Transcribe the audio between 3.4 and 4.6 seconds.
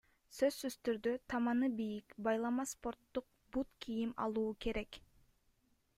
бут кийим алуу